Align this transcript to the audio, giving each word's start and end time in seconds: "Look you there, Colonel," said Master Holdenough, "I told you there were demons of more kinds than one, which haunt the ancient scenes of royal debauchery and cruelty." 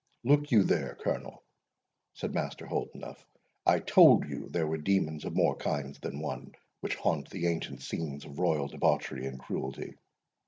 "Look 0.23 0.49
you 0.49 0.63
there, 0.63 0.95
Colonel," 0.95 1.43
said 2.15 2.33
Master 2.33 2.65
Holdenough, 2.65 3.23
"I 3.67 3.77
told 3.77 4.27
you 4.27 4.49
there 4.49 4.65
were 4.65 4.79
demons 4.79 5.25
of 5.25 5.35
more 5.35 5.55
kinds 5.55 5.99
than 5.99 6.19
one, 6.19 6.55
which 6.79 6.95
haunt 6.95 7.29
the 7.29 7.45
ancient 7.45 7.83
scenes 7.83 8.25
of 8.25 8.39
royal 8.39 8.67
debauchery 8.67 9.27
and 9.27 9.39
cruelty." 9.39 9.99